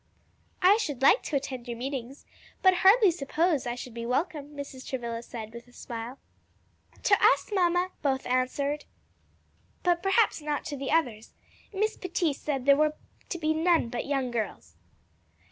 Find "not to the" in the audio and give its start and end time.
10.41-10.89